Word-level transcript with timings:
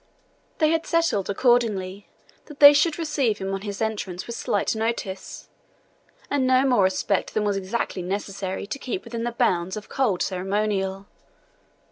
They 0.57 0.71
had 0.71 0.87
settled, 0.87 1.29
accordingly, 1.29 2.07
that 2.45 2.59
they 2.59 2.73
should 2.73 2.97
receive 2.97 3.37
him 3.37 3.53
on 3.53 3.61
his 3.61 3.83
entrance 3.83 4.25
with 4.25 4.35
slight 4.35 4.75
notice, 4.75 5.47
and 6.27 6.47
no 6.47 6.65
more 6.65 6.85
respect 6.85 7.35
than 7.35 7.43
was 7.43 7.55
exactly 7.55 8.01
necessary 8.01 8.65
to 8.65 8.79
keep 8.79 9.03
within 9.03 9.25
the 9.25 9.31
bounds 9.31 9.77
of 9.77 9.89
cold 9.89 10.23
ceremonial. 10.23 11.05